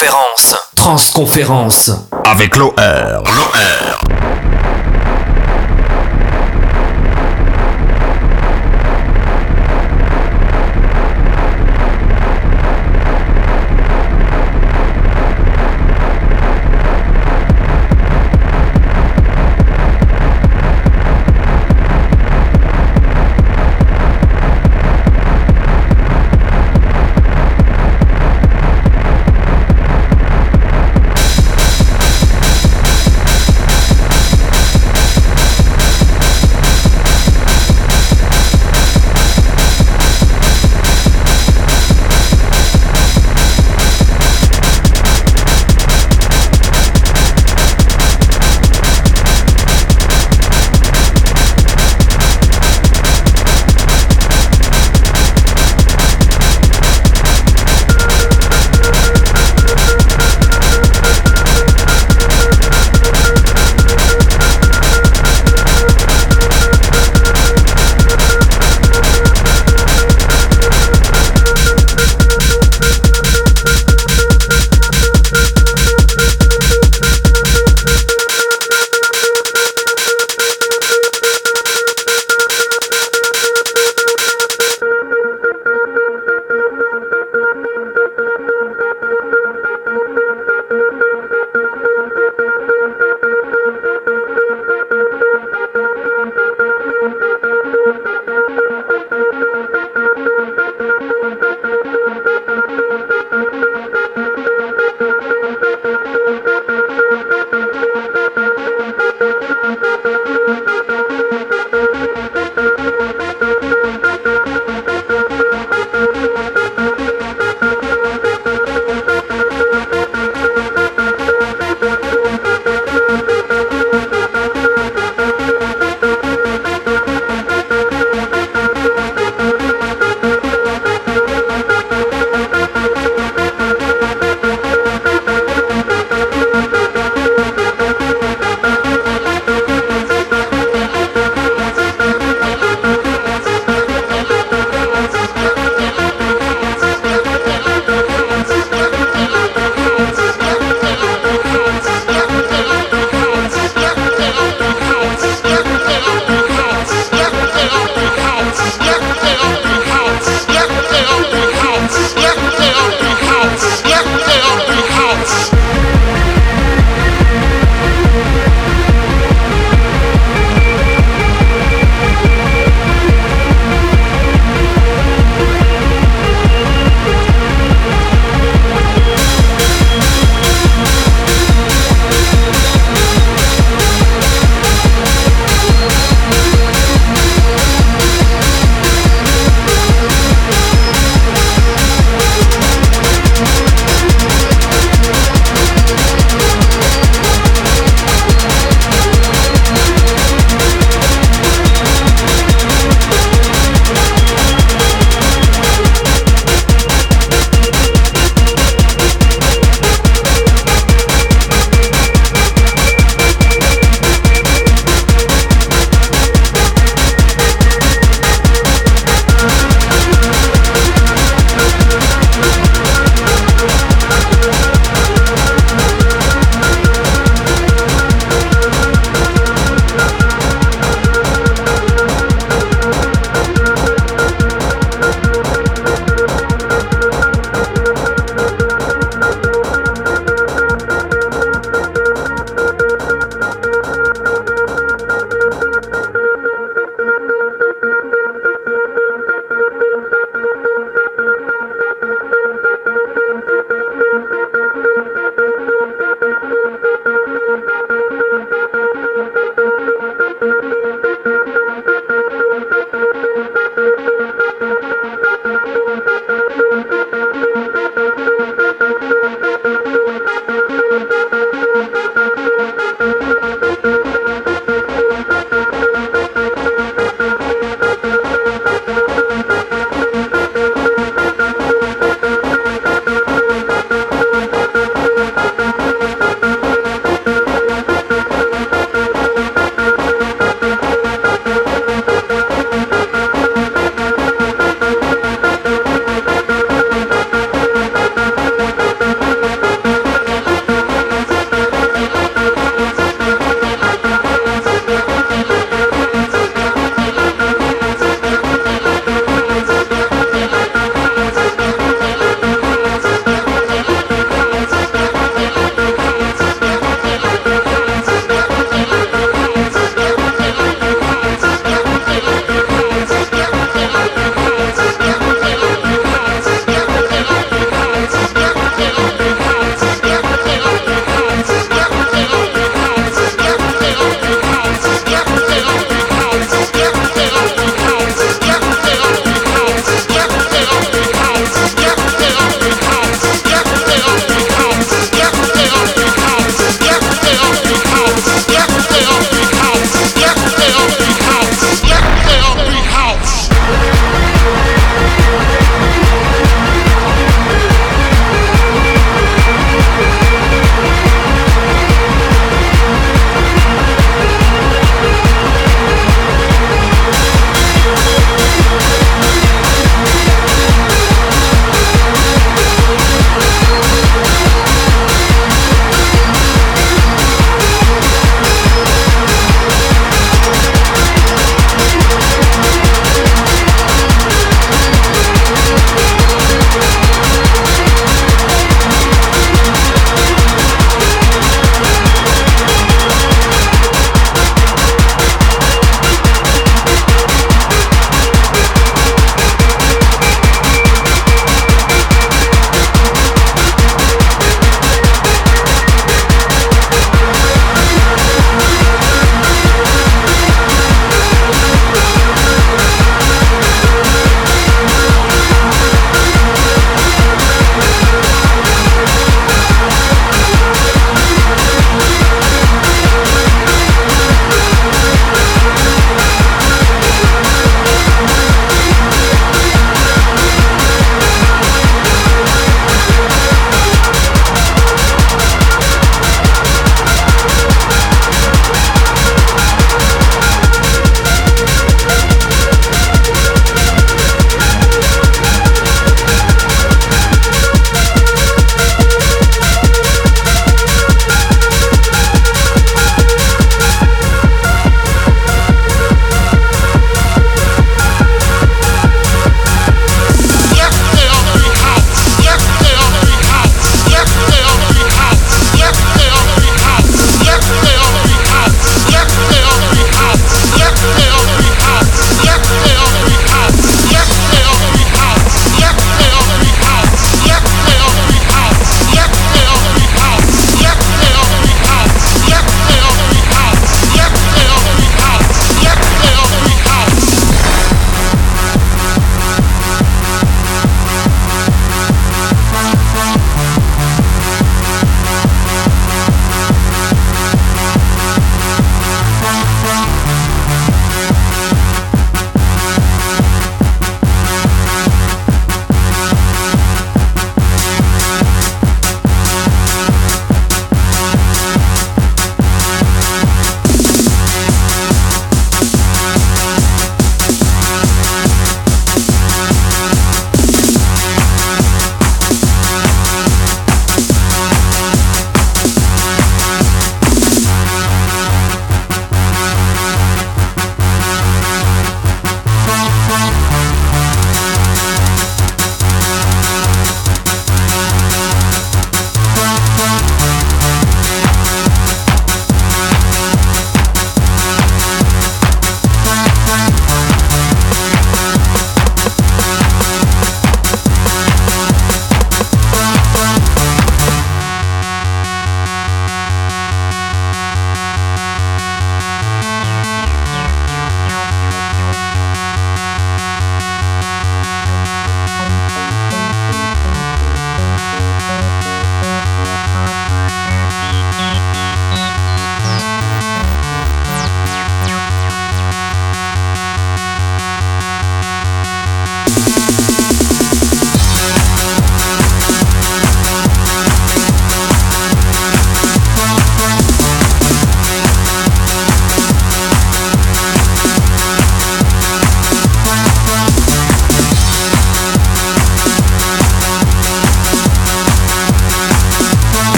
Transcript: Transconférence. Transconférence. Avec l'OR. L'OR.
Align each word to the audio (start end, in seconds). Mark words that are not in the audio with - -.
Transconférence. 0.00 0.56
Transconférence. 0.76 1.90
Avec 2.24 2.56
l'OR. 2.56 2.72
L'OR. 2.74 4.09